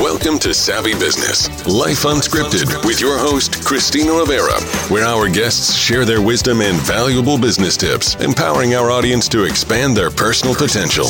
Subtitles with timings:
[0.00, 6.04] Welcome to Savvy Business, Life Unscripted, with your host, Christina Rivera, where our guests share
[6.04, 11.06] their wisdom and valuable business tips, empowering our audience to expand their personal potential.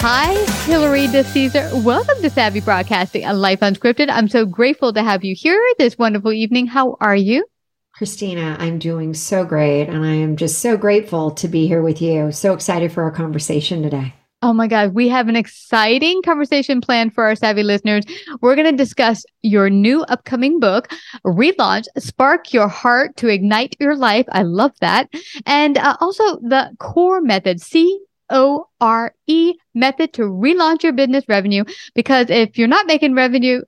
[0.00, 0.32] Hi,
[0.64, 1.84] Hilary DeCesare.
[1.84, 4.08] Welcome to Savvy Broadcasting, and Life Unscripted.
[4.08, 6.66] I'm so grateful to have you here this wonderful evening.
[6.66, 7.44] How are you?
[7.92, 12.00] Christina, I'm doing so great, and I am just so grateful to be here with
[12.00, 12.32] you.
[12.32, 14.14] So excited for our conversation today.
[14.42, 18.04] Oh my God, we have an exciting conversation planned for our savvy listeners.
[18.42, 20.92] We're going to discuss your new upcoming book,
[21.24, 24.26] Relaunch Spark Your Heart to Ignite Your Life.
[24.30, 25.08] I love that.
[25.46, 31.24] And uh, also the core method, C O R E method to relaunch your business
[31.28, 31.64] revenue.
[31.94, 33.62] Because if you're not making revenue,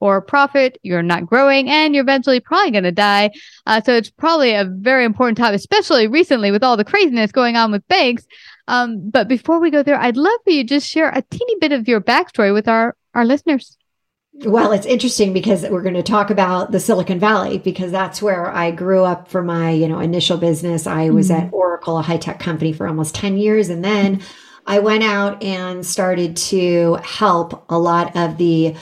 [0.00, 3.30] or profit, you're not growing, and you're eventually probably going to die.
[3.64, 7.56] Uh, so it's probably a very important topic, especially recently with all the craziness going
[7.56, 8.26] on with banks.
[8.66, 11.56] Um, but before we go there, I'd love for you to just share a teeny
[11.60, 13.76] bit of your backstory with our our listeners.
[14.44, 18.50] Well, it's interesting because we're going to talk about the Silicon Valley because that's where
[18.50, 20.88] I grew up for my, you know, initial business.
[20.88, 21.46] I was mm-hmm.
[21.46, 24.22] at Oracle, a high-tech company for almost 10 years and then
[24.66, 28.74] I went out and started to help a lot of the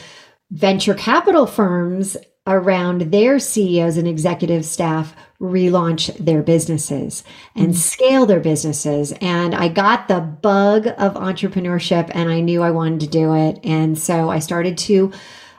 [0.50, 2.16] venture capital firms
[2.47, 7.22] around their CEOs and executive staff relaunch their businesses
[7.54, 7.76] and mm-hmm.
[7.76, 9.12] scale their businesses.
[9.20, 13.60] And I got the bug of entrepreneurship and I knew I wanted to do it.
[13.64, 15.12] And so I started to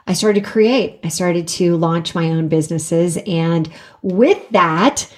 [0.06, 1.00] I started to create.
[1.02, 3.72] I started to launch my own businesses and
[4.02, 5.10] with that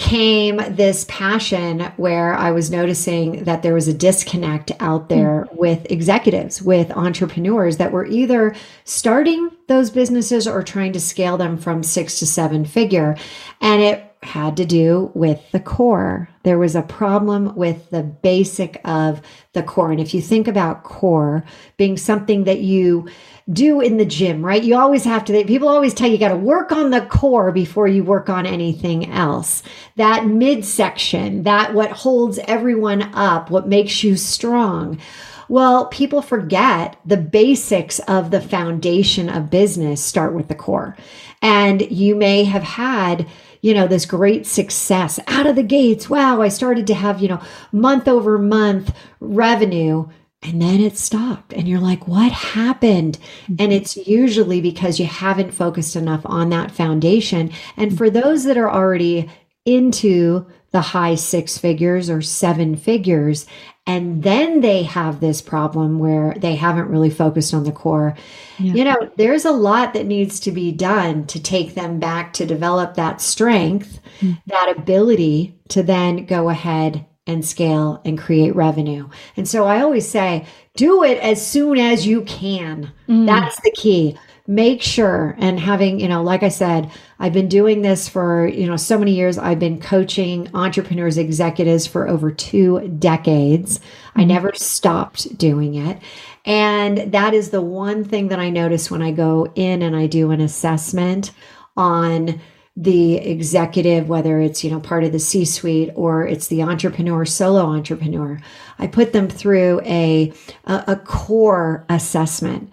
[0.00, 5.56] came this passion where I was noticing that there was a disconnect out there mm.
[5.58, 11.58] with executives, with entrepreneurs that were either starting those businesses or trying to scale them
[11.58, 13.14] from six to seven figure.
[13.60, 16.30] And it had to do with the core.
[16.44, 19.20] There was a problem with the basic of
[19.52, 19.90] the core.
[19.90, 21.44] And if you think about core
[21.76, 23.06] being something that you
[23.52, 24.62] do in the gym, right?
[24.62, 27.52] You always have to, people always tell you, you got to work on the core
[27.52, 29.62] before you work on anything else.
[29.96, 35.00] That midsection, that what holds everyone up, what makes you strong.
[35.48, 40.96] Well, people forget the basics of the foundation of business start with the core.
[41.42, 43.26] And you may have had,
[43.60, 46.08] you know, this great success out of the gates.
[46.08, 47.42] Wow, I started to have, you know,
[47.72, 50.08] month over month revenue
[50.42, 53.18] and then it stopped and you're like what happened
[53.48, 53.72] and mm-hmm.
[53.72, 58.70] it's usually because you haven't focused enough on that foundation and for those that are
[58.70, 59.28] already
[59.64, 63.46] into the high six figures or seven figures
[63.86, 68.16] and then they have this problem where they haven't really focused on the core
[68.58, 68.72] yeah.
[68.72, 72.46] you know there's a lot that needs to be done to take them back to
[72.46, 74.32] develop that strength mm-hmm.
[74.46, 79.08] that ability to then go ahead and scale and create revenue.
[79.36, 80.46] And so I always say,
[80.76, 82.92] do it as soon as you can.
[83.08, 83.26] Mm.
[83.26, 84.18] That's the key.
[84.46, 86.90] Make sure and having, you know, like I said,
[87.20, 89.38] I've been doing this for, you know, so many years.
[89.38, 93.78] I've been coaching entrepreneurs, executives for over two decades.
[93.78, 93.82] Mm.
[94.16, 96.00] I never stopped doing it.
[96.46, 100.06] And that is the one thing that I notice when I go in and I
[100.06, 101.32] do an assessment
[101.76, 102.40] on
[102.76, 107.24] the executive, whether it's, you know, part of the C suite or it's the entrepreneur,
[107.24, 108.38] solo entrepreneur.
[108.78, 110.32] I put them through a,
[110.64, 112.72] a, a core assessment.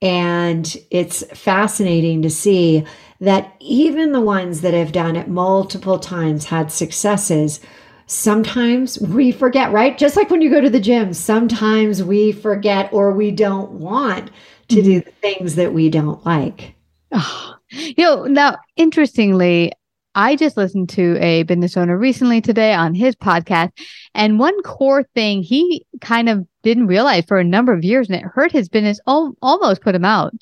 [0.00, 2.84] And it's fascinating to see
[3.20, 7.60] that even the ones that have done it multiple times had successes.
[8.06, 9.98] Sometimes we forget, right?
[9.98, 14.30] Just like when you go to the gym, sometimes we forget or we don't want
[14.68, 15.08] to do mm-hmm.
[15.08, 16.74] the things that we don't like.
[17.10, 19.72] Oh, you know, now interestingly,
[20.14, 23.70] I just listened to a business owner recently today on his podcast.
[24.14, 28.16] And one core thing he kind of didn't realize for a number of years, and
[28.16, 30.32] it hurt his business, al- almost put him out,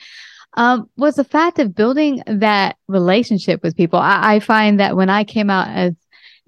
[0.55, 3.99] um, was the fact of building that relationship with people.
[3.99, 5.93] I, I find that when I came out as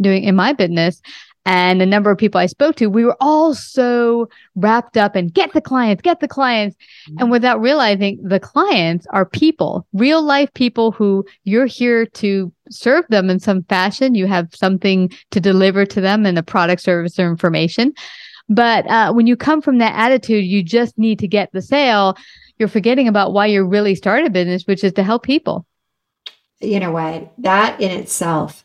[0.00, 1.02] doing in my business,
[1.44, 5.28] and the number of people I spoke to, we were all so wrapped up in
[5.28, 6.76] get the clients, get the clients.
[6.76, 7.20] Mm-hmm.
[7.20, 13.06] And without realizing the clients are people, real life people who you're here to serve
[13.08, 14.14] them in some fashion.
[14.14, 17.94] You have something to deliver to them in a product, service, or information.
[18.50, 22.16] But uh, when you come from that attitude, you just need to get the sale.
[22.58, 25.66] You're forgetting about why you really started a business, which is to help people.
[26.60, 27.32] You know what?
[27.38, 28.64] That in itself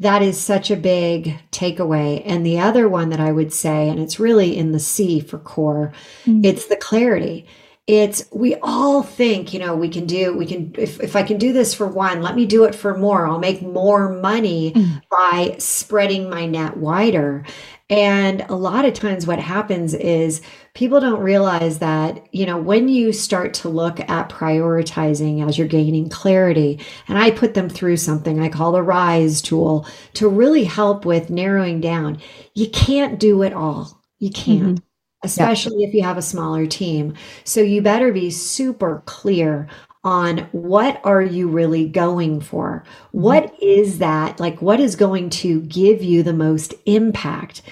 [0.00, 2.22] that is such a big takeaway.
[2.24, 5.38] And the other one that I would say, and it's really in the C for
[5.38, 5.92] core,
[6.24, 6.44] mm-hmm.
[6.44, 7.46] it's the clarity.
[7.86, 11.38] It's we all think, you know, we can do, we can, if, if I can
[11.38, 13.26] do this for one, let me do it for more.
[13.26, 14.98] I'll make more money mm-hmm.
[15.10, 17.44] by spreading my net wider.
[17.90, 20.40] And a lot of times what happens is
[20.74, 25.66] people don't realize that, you know, when you start to look at prioritizing as you're
[25.66, 26.78] gaining clarity,
[27.08, 31.30] and I put them through something I call the RISE tool to really help with
[31.30, 32.18] narrowing down.
[32.54, 34.00] You can't do it all.
[34.18, 34.62] You can't.
[34.62, 34.84] Mm-hmm
[35.22, 37.14] especially if you have a smaller team.
[37.44, 39.68] So you better be super clear
[40.02, 42.84] on what are you really going for?
[42.84, 43.20] Mm-hmm.
[43.20, 44.40] What is that?
[44.40, 47.62] Like, what is going to give you the most impact?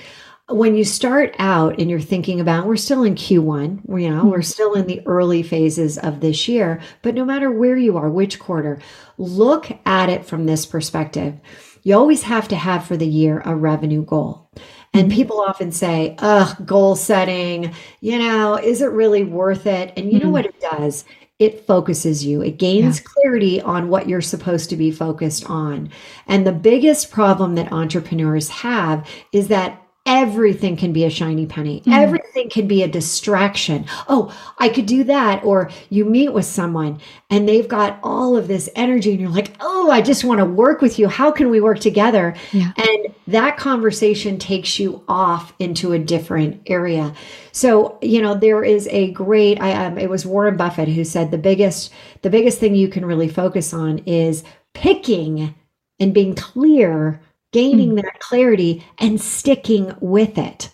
[0.51, 4.39] When you start out and you're thinking about, we're still in Q1, you know, we're
[4.39, 4.43] mm-hmm.
[4.43, 8.39] still in the early phases of this year, but no matter where you are, which
[8.39, 8.81] quarter,
[9.19, 11.39] look at it from this perspective.
[11.83, 14.51] You always have to have for the year a revenue goal.
[14.95, 15.17] And mm-hmm.
[15.17, 19.93] people often say, ugh, goal setting, you know, is it really worth it?
[19.97, 21.05] And you know what it does?
[21.39, 22.43] It focuses you.
[22.43, 23.05] It gains yeah.
[23.07, 25.91] clarity on what you're supposed to be focused on.
[26.27, 31.83] And the biggest problem that entrepreneurs have is that everything can be a shiny penny.
[31.83, 31.93] Mm.
[32.39, 33.87] Everything can be a distraction.
[34.09, 35.43] Oh, I could do that.
[35.43, 37.01] Or you meet with someone
[37.31, 40.45] and they've got all of this energy and you're like, oh, I just want to
[40.45, 41.09] work with you.
[41.09, 42.37] How can we work together?
[42.53, 42.73] Yeah.
[42.77, 47.13] And that conversation takes you off into a different area.
[47.51, 51.31] So, you know, there is a great, I, um, it was Warren Buffett who said
[51.31, 51.93] the biggest,
[52.23, 54.45] the biggest thing you can really focus on is
[54.75, 55.55] picking
[55.99, 57.21] and being clear
[57.53, 58.03] gaining mm.
[58.03, 60.71] that clarity and sticking with it.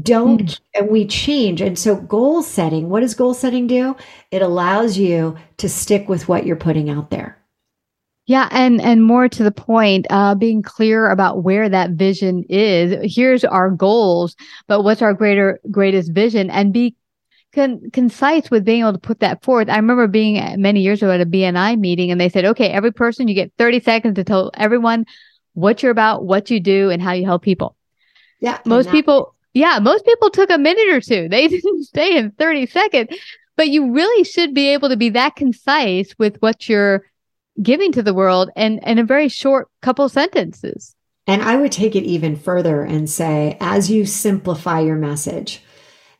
[0.00, 0.60] Don't, mm.
[0.74, 1.60] and we change.
[1.60, 3.96] And so, goal setting, what does goal setting do?
[4.30, 7.36] It allows you to stick with what you're putting out there.
[8.26, 13.14] Yeah, and and more to the point, uh, being clear about where that vision is.
[13.14, 14.36] Here's our goals,
[14.66, 16.94] but what's our greater greatest vision, and be
[17.54, 19.70] con- concise with being able to put that forth.
[19.70, 22.92] I remember being many years ago at a BNI meeting, and they said, "Okay, every
[22.92, 25.06] person, you get 30 seconds to tell everyone
[25.58, 27.76] what you're about, what you do, and how you help people.
[28.40, 28.58] Yeah.
[28.64, 31.28] Most people, yeah, most people took a minute or two.
[31.28, 33.10] They didn't stay in 30 seconds,
[33.56, 37.04] but you really should be able to be that concise with what you're
[37.60, 40.94] giving to the world and in a very short couple sentences.
[41.26, 45.62] And I would take it even further and say, as you simplify your message,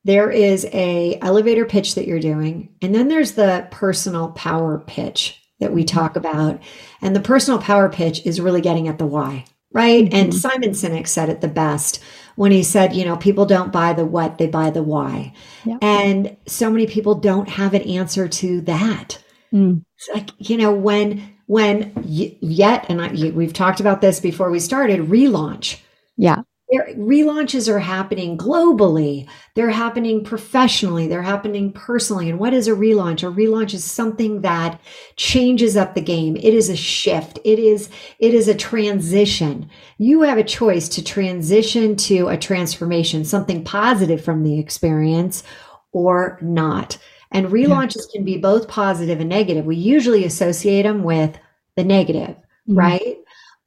[0.04, 5.40] there is a elevator pitch that you're doing, and then there's the personal power pitch
[5.60, 6.60] that we talk about.
[7.02, 10.04] And the personal power pitch is really getting at the why, right?
[10.04, 10.14] Mm-hmm.
[10.14, 12.02] And Simon Sinek said it the best
[12.38, 15.34] when he said, you know, people don't buy the what, they buy the why.
[15.64, 15.78] Yep.
[15.82, 19.18] And so many people don't have an answer to that.
[19.52, 19.84] Mm.
[19.96, 24.60] It's like, you know, when, when yet, and I, we've talked about this before we
[24.60, 25.80] started, relaunch.
[26.16, 29.26] Yeah relaunches are happening globally.
[29.54, 31.06] They're happening professionally.
[31.06, 32.28] They're happening personally.
[32.28, 33.22] And what is a relaunch?
[33.22, 34.80] A relaunch is something that
[35.16, 36.36] changes up the game.
[36.36, 37.38] It is a shift.
[37.44, 39.70] It is, it is a transition.
[39.96, 45.42] You have a choice to transition to a transformation, something positive from the experience
[45.92, 46.98] or not.
[47.30, 48.16] And relaunches yeah.
[48.16, 49.64] can be both positive and negative.
[49.64, 51.38] We usually associate them with
[51.76, 52.78] the negative, mm-hmm.
[52.78, 53.16] right?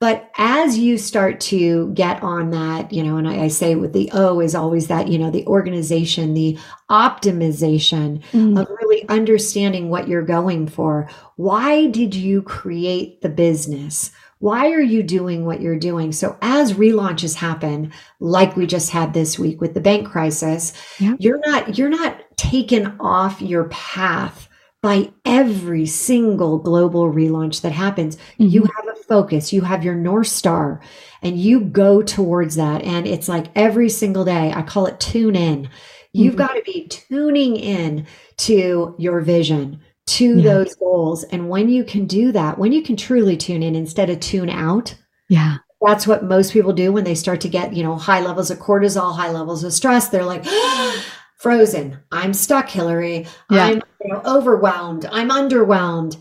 [0.01, 3.93] But as you start to get on that, you know, and I, I, say with
[3.93, 6.57] the O is always that, you know, the organization, the
[6.89, 8.59] optimization mm.
[8.59, 11.07] of really understanding what you're going for.
[11.35, 14.11] Why did you create the business?
[14.39, 16.11] Why are you doing what you're doing?
[16.13, 21.13] So as relaunches happen, like we just had this week with the bank crisis, Yeah.
[21.19, 24.49] you're not you're not taken off your path
[24.81, 28.17] by every single global relaunch that happens.
[28.37, 30.81] You have a focus, you have your North Star,
[31.21, 32.81] and you go towards that.
[32.83, 35.69] And it's like every single day, I call it tune in.
[36.13, 36.37] You've Mhm.
[36.39, 38.05] got to be tuning in
[38.37, 40.53] to your vision, to Yeah.
[40.53, 41.23] those goals.
[41.25, 44.49] And when you can do that, when you can truly tune in instead of tune
[44.49, 44.95] out,
[45.29, 45.57] Yeah.
[45.85, 48.57] that's what most people do when they start to get, you know, high levels of
[48.59, 50.09] cortisol, high levels of stress.
[50.09, 50.43] They're like,
[51.41, 51.97] frozen.
[52.11, 53.25] I'm stuck, Hilary.
[53.49, 53.65] Yeah.
[53.65, 55.05] I'm you know, overwhelmed.
[55.11, 56.17] I'm underwhelmed.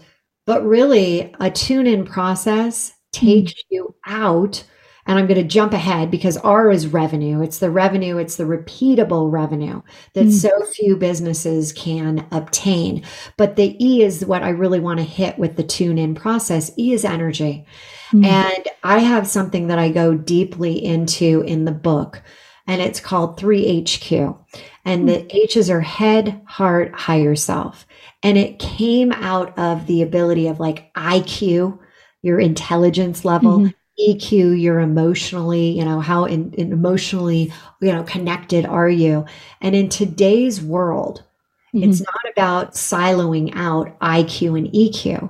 [0.47, 4.65] But really, a tune in process takes you out.
[5.07, 7.41] And I'm going to jump ahead because R is revenue.
[7.43, 9.83] It's the revenue, it's the repeatable revenue
[10.15, 10.33] that Mm.
[10.33, 13.03] so few businesses can obtain.
[13.37, 16.71] But the E is what I really want to hit with the tune in process.
[16.79, 17.65] E is energy.
[18.13, 18.25] Mm.
[18.25, 22.23] And I have something that I go deeply into in the book,
[22.71, 24.39] and it's called 3HQ.
[24.85, 27.85] And the H's are head, heart, higher self.
[28.23, 31.81] And it came out of the ability of like IQ,
[32.23, 33.75] your intelligence level, Mhm.
[33.99, 39.25] EQ, you're emotionally, you know, how in, in emotionally, you know, connected are you?
[39.61, 41.25] And in today's world,
[41.73, 45.29] it's not about siloing out IQ and EQ.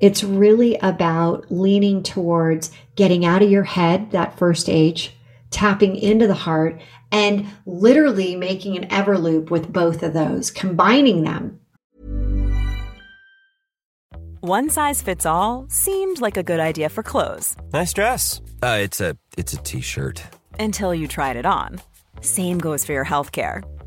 [0.00, 5.14] It's really about leaning towards getting out of your head, that first H,
[5.52, 6.80] tapping into the heart,
[7.12, 11.60] and literally making an ever loop with both of those, combining them.
[14.40, 18.40] One size fits all seemed like a good idea for clothes Nice dress.
[18.60, 20.22] Uh, it's a it's a t-shirt.
[20.58, 21.80] until you tried it on.
[22.22, 23.62] Same goes for your healthcare.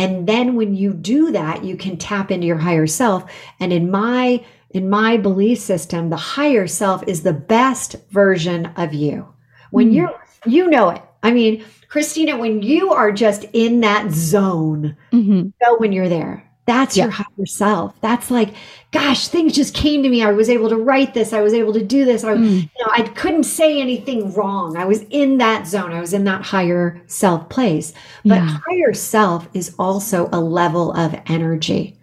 [0.00, 3.30] And then when you do that, you can tap into your higher self.
[3.60, 8.94] And in my in my belief system, the higher self is the best version of
[8.94, 9.26] you.
[9.72, 9.94] When Mm.
[9.94, 10.14] you're
[10.46, 11.02] you know it.
[11.22, 15.44] I mean, Christina, when you are just in that zone, Mhm.
[15.44, 16.44] you know when you're there.
[16.70, 18.00] That's your higher self.
[18.00, 18.50] That's like,
[18.92, 20.22] gosh, things just came to me.
[20.22, 21.32] I was able to write this.
[21.32, 22.22] I was able to do this.
[22.22, 22.62] I, Mm.
[22.62, 24.76] you know, I couldn't say anything wrong.
[24.76, 25.92] I was in that zone.
[25.92, 27.92] I was in that higher self place.
[28.24, 28.58] But Yeah.
[28.68, 31.96] higher self is also a level of energy.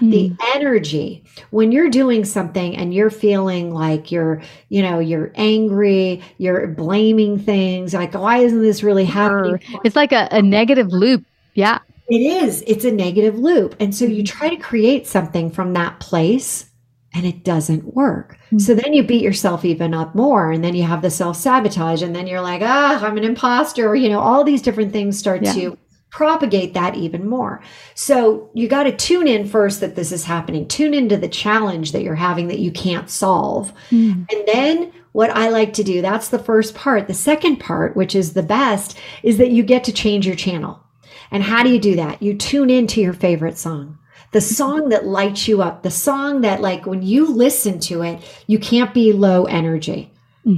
[0.00, 0.36] The Mm.
[0.54, 6.68] energy when you're doing something and you're feeling like you're, you know, you're angry, you're
[6.68, 9.58] blaming things like, why isn't this really happening?
[9.84, 11.24] It's like a, a negative loop.
[11.54, 11.78] Yeah.
[12.08, 12.62] It is.
[12.66, 13.76] It's a negative loop.
[13.80, 16.66] And so you try to create something from that place
[17.14, 18.36] and it doesn't work.
[18.58, 20.50] So then you beat yourself even up more.
[20.50, 22.02] And then you have the self sabotage.
[22.02, 23.88] And then you're like, ah, I'm an imposter.
[23.88, 25.52] Or, you know, all these different things start Yeah.
[25.54, 25.78] to
[26.10, 27.60] propagate that even more.
[27.94, 30.68] So you got to tune in first that this is happening.
[30.68, 33.72] Tune into the challenge that you're having that you can't solve.
[33.90, 34.26] Mm.
[34.30, 37.08] And then what I like to do, that's the first part.
[37.08, 40.83] The second part, which is the best, is that you get to change your channel.
[41.30, 42.22] And how do you do that?
[42.22, 43.98] You tune into your favorite song.
[44.32, 48.20] The song that lights you up, the song that like when you listen to it,
[48.46, 50.10] you can't be low energy.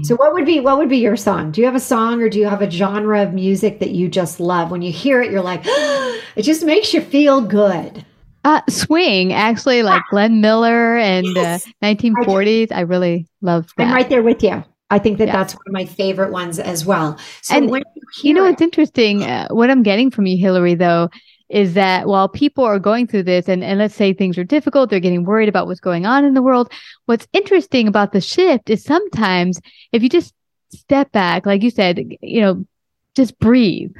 [0.02, 1.52] So what would be what would be your song?
[1.52, 4.08] Do you have a song or do you have a genre of music that you
[4.08, 4.72] just love?
[4.72, 5.60] When you hear it, you're like,
[6.36, 8.04] it just makes you feel good.
[8.42, 11.64] Uh, swing, actually, like Glenn Miller and Yes.
[11.66, 12.72] uh, 1940s.
[12.72, 13.86] I really love that.
[13.86, 14.64] I'm right there with you.
[14.90, 15.32] I think that Yeah.
[15.32, 17.18] that's one of my favorite ones as well.
[17.42, 19.22] So And when you, You know hear what's interesting?
[19.24, 21.08] Uh, what I'm getting from you, Hilary, though,
[21.48, 24.90] is that while people are going through this, and, and let's say things are difficult,
[24.90, 26.70] they're getting worried about what's going on in the world.
[27.06, 29.60] What's interesting about the shift is sometimes
[29.92, 30.34] if you just
[30.72, 32.64] step back, like you said, you know,
[33.14, 33.92] just breathe,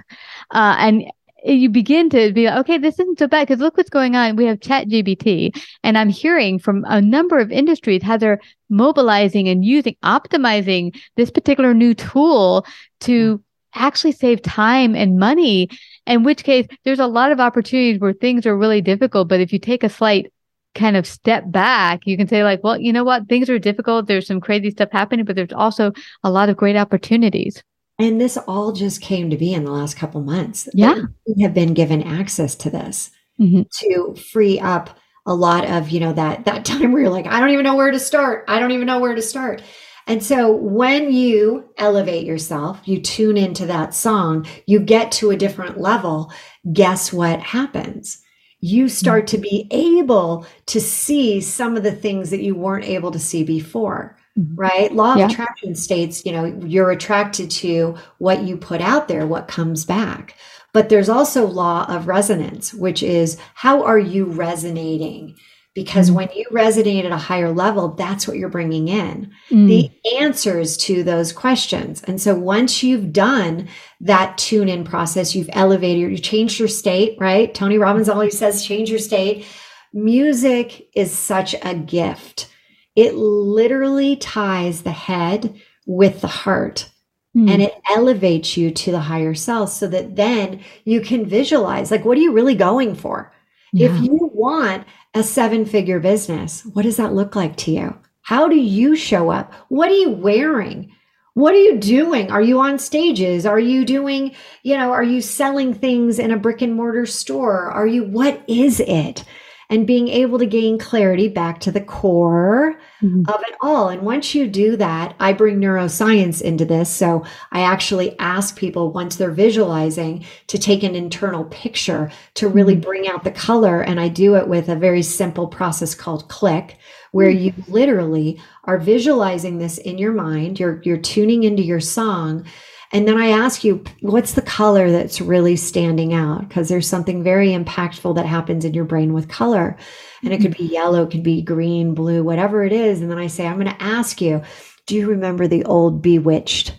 [0.51, 1.05] uh, and
[1.45, 4.37] you begin to be like, okay, this isn't so bad because look what's going on.
[4.37, 9.49] We have Chat GPT, and I'm hearing from a number of industries how they're mobilizing
[9.49, 12.67] and using, optimizing this particular new tool
[13.01, 13.43] to hmm.
[13.75, 15.69] actually save time and money.
[16.07, 19.29] In which case, there's a lot of opportunities where things are really difficult.
[19.29, 20.33] But if you take a slight
[20.75, 23.29] kind of step back, you can say, like, well, you know what?
[23.29, 24.07] Things are difficult.
[24.07, 27.63] There's some crazy stuff happening, but there's also a lot of great opportunities.
[27.99, 30.69] And this all just came to be in the last couple months.
[30.75, 31.01] Yeah.
[31.27, 33.11] We have been given access to this
[33.41, 33.67] Mhm.
[33.81, 37.41] to free up a lot of, you know, that that time where you're like, I
[37.41, 38.45] don't even know where to start.
[38.49, 39.63] I don't even know where to start.
[40.07, 45.37] And so when you elevate yourself, you tune into that song, you get to a
[45.37, 46.31] different level,
[46.73, 48.19] guess what happens?
[48.61, 53.11] You start to be able to see some of the things that you weren't able
[53.11, 54.55] to see before Mm-hmm.
[54.55, 54.93] right?
[54.95, 55.29] Law of Yeah.
[55.29, 60.35] attraction states, you know, you're attracted to what you put out there, what comes back.
[60.75, 65.37] But there's also law of resonance, which is how are you resonating?
[65.75, 66.17] Because mm-hmm.
[66.17, 69.69] when you resonate at a higher level, that's what you're bringing in Mm.
[69.69, 72.03] the answers to those questions.
[72.03, 73.69] And so once you've done
[74.01, 77.55] that tune in process, you've elevated, you changed your state, right?
[77.55, 78.19] Tony Robbins mm-hmm.
[78.19, 79.47] always says, change your state.
[79.95, 82.49] Music is such a gift.
[82.97, 86.91] It literally ties the head with the heart
[87.37, 87.51] Mm.
[87.51, 92.05] and it elevates you to the higher self so that then you can visualize like,
[92.05, 93.31] what are you really going for?
[93.75, 93.95] Yeah.
[93.95, 97.99] If you want a seven figure business, what does that look like to you?
[98.23, 99.53] How do you show up?
[99.69, 100.91] What are you wearing?
[101.35, 102.31] What are you doing?
[102.31, 103.45] Are you on stages?
[103.45, 107.71] Are you doing, you know, are you selling things in a brick and mortar store?
[107.71, 109.25] Are you, what is it?
[109.69, 113.29] And being able to gain clarity back to the core Mhm.
[113.29, 113.89] of it all.
[113.89, 116.89] And once you do that, I bring neuroscience into this.
[116.89, 122.77] So I actually ask people once they're visualizing to take an internal picture to really
[122.77, 123.81] bring out the color.
[123.83, 126.79] And I do it with a very simple process called click,
[127.13, 130.59] where you literally are visualizing this in your mind.
[130.59, 132.45] You're, you're tuning into your song.
[132.93, 136.49] And then I ask you, what's the color that's really standing out?
[136.49, 139.77] Because there's something very impactful that happens in your brain with color.
[140.23, 140.67] And it could mm-hmm.
[140.67, 143.01] be yellow, it could be green, blue, whatever it is.
[143.01, 144.43] And then I say, I'm going to ask you,
[144.87, 146.75] do you remember the old Bewitched?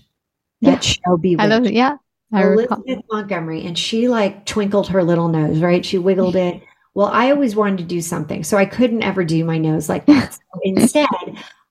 [0.62, 1.42] That show Bewitched.
[1.42, 1.74] I love it.
[1.74, 1.98] Yeah.
[2.34, 2.82] I recall.
[2.86, 5.86] Elizabeth Montgomery, and she like twinkled her little nose, right?
[5.86, 6.62] She wiggled it.
[6.94, 10.06] Well, I always wanted to do something, so I couldn't ever do my nose like
[10.08, 10.34] that.
[10.34, 11.08] So instead,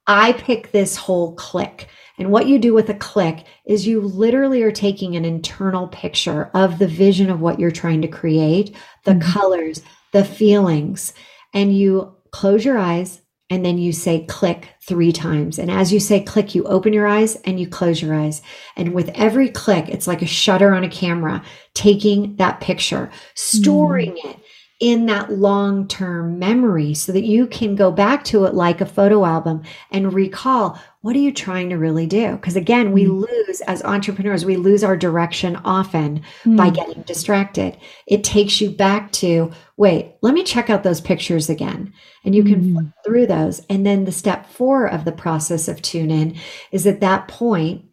[0.06, 1.88] I pick this whole click.
[2.18, 6.50] And what you do with a click is you literally are taking an internal picture
[6.54, 8.74] of the vision of what you're trying to create,
[9.04, 9.22] the Mhm.
[9.22, 11.12] colors, the feelings,
[11.52, 15.58] and you close your eyes and then you say click three times.
[15.58, 18.42] And as you say click, you open your eyes and you close your eyes.
[18.76, 21.42] And with every click, it's like a shutter on a camera,
[21.74, 24.36] taking that picture, storing it
[24.80, 28.86] in that long term memory so that you can go back to it like a
[28.86, 32.32] photo album and recall what are you trying to really do?
[32.32, 36.74] Because again, we lose as entrepreneurs, we lose our direction often by Mm.
[36.74, 37.76] getting distracted.
[38.08, 41.92] It takes you back to, wait, let me check out those pictures again.
[42.24, 43.62] And you can flip through those.
[43.70, 46.34] And then the step four of the process of tune in
[46.72, 47.84] is at that point,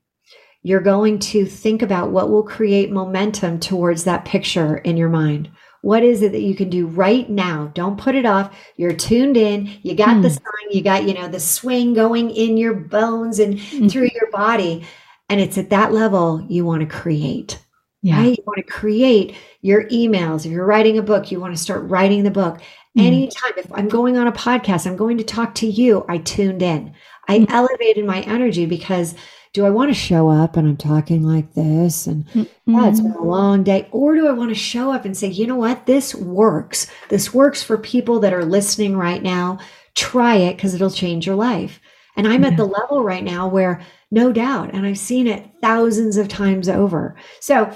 [0.64, 5.52] you're going to think about what will create momentum towards that picture in your mind.
[5.84, 7.70] What is it that you can do right now?
[7.74, 8.56] Don't put it off.
[8.78, 9.70] You're tuned in.
[9.84, 10.36] You got the Hmm.
[10.36, 10.68] song.
[10.72, 13.92] You got, you know, the swing going in your bones and Mm.
[13.92, 14.86] through your body.
[15.30, 17.60] And it's at that level you want to create
[18.02, 18.18] Yeah.
[18.18, 18.38] right?
[18.38, 20.46] You want to create your emails.
[20.46, 22.60] If you're writing a book, you want to start writing the book.
[22.98, 23.06] Mm.
[23.06, 26.62] Anytime, if I'm going on a podcast, I'm going to talk to you, I tuned
[26.62, 26.94] in.
[27.28, 27.46] I Mm.
[27.50, 29.16] elevated my energy because
[29.54, 32.46] do I want to show up and I'm talking like this and yeah,
[32.90, 33.88] it's been a long day?
[33.92, 35.86] Or do I want to show up and say, you know what?
[35.86, 36.88] This works.
[37.10, 39.60] This works for people that are listening right now.
[39.96, 41.80] Try it because it'll change your life.
[42.16, 46.18] And I'm at the level right now where no doubt, and I've seen it thousands
[46.18, 47.16] of times over.
[47.40, 47.72] So,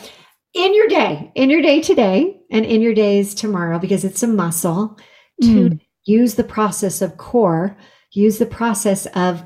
[0.54, 4.28] in your day, in your day today, and in your days tomorrow, because it's a
[4.28, 4.98] muscle,
[5.42, 5.80] to Mm.
[6.06, 7.78] use the process of core,
[8.12, 9.44] use the process of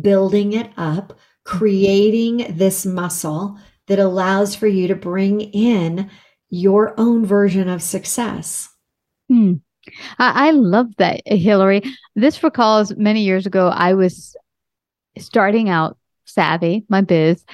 [0.00, 1.18] building it up,
[1.50, 3.58] creating this muscle
[3.88, 6.08] that allows for you to bring in
[6.48, 8.68] your own version of success.
[9.28, 9.54] Hmm.
[10.20, 11.82] I, I love that, Hilary.
[12.14, 14.36] This recalls many years ago, I was
[15.18, 17.44] starting out Savvy, my biz.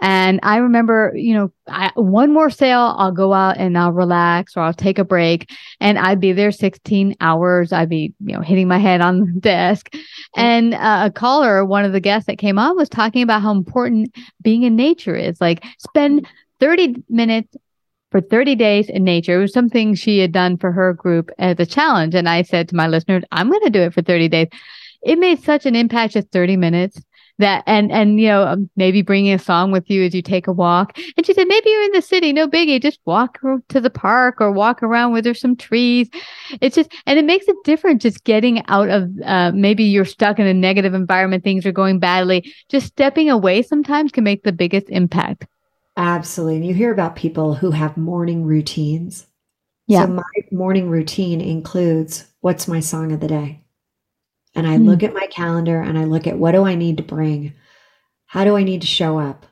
[0.00, 4.56] And I remember, you know, I, one more sale, I'll go out and I'll relax
[4.56, 7.70] or I'll take a break and I'd be there 16 hours.
[7.70, 9.94] I'd be, you know, hitting my head on the desk.
[10.36, 13.52] And uh, a caller, one of the guests that came on was talking about how
[13.52, 15.38] important being in nature is.
[15.38, 16.26] Like spend
[16.60, 17.54] 30 minutes
[18.10, 19.38] for 30 days in nature.
[19.38, 22.14] It was something she had done for her group as a challenge.
[22.14, 24.48] And I said to my listeners, I'm going to do it for 30 days.
[25.02, 27.00] It made such an impact just 30 minutes.
[27.40, 30.46] That and and you know um, maybe bringing a song with you as you take
[30.46, 30.96] a walk.
[31.16, 34.40] And she said maybe you're in the city no biggie just walk to the park
[34.40, 36.08] or walk around where there's some trees.
[36.60, 40.38] It's just and it makes a difference just getting out of uh, maybe you're stuck
[40.38, 42.52] in a negative environment things are going badly.
[42.68, 45.46] Just stepping away sometimes can make the biggest impact.
[45.96, 46.56] Absolutely.
[46.56, 49.26] And you hear about people who have morning routines.
[49.86, 50.06] Yeah.
[50.06, 50.22] So my
[50.52, 53.60] morning routine includes what's my song of the day.
[54.54, 56.96] And I mm look at my calendar and I look at what do I need
[56.96, 57.54] to bring?
[58.26, 59.46] How do I need to show up?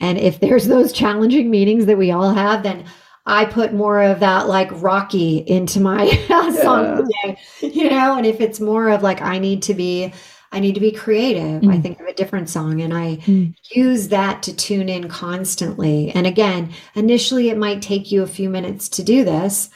[0.00, 2.84] And if there's those challenging meetings that we all have, then
[3.24, 6.10] I put more of that like Rocky into my
[6.62, 8.16] song of the day, you know?
[8.16, 10.12] And if it's more of like, I need to be
[10.52, 11.62] I need to be creative.
[11.62, 11.72] Mm.
[11.72, 13.54] I think of a different song and I mm.
[13.70, 16.10] use that to tune in constantly.
[16.10, 19.70] And again, initially it might take you a few minutes to do this,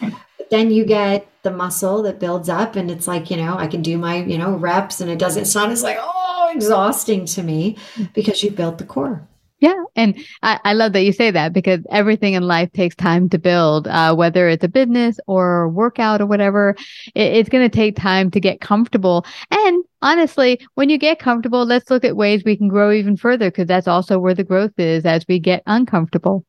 [0.50, 3.82] then you get the muscle that builds up and it's like, you know, I can
[3.82, 7.42] do my, you know, reps and it doesn't, it's not as like, oh, exhausting to
[7.42, 8.12] me mm.
[8.14, 9.26] because you built the core.
[9.59, 9.82] Yeah.
[9.94, 13.38] And I, I, love that you say that because everything in life takes time to
[13.38, 16.76] build, uh, whether it's a business or workout or whatever.
[17.14, 19.24] It, it's going to take time to get comfortable.
[19.50, 23.50] And honestly, when you get comfortable, let's look at ways we can grow even further
[23.50, 26.44] because that's also where the growth is as we get uncomfortable.